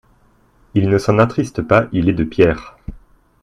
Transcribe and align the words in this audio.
Il 0.73 0.89
ne 0.89 0.97
s'en 0.97 1.19
attriste 1.19 1.61
pas: 1.61 1.87
il 1.91 2.09
est 2.09 2.13
de 2.13 2.23
pierre. 2.23 2.75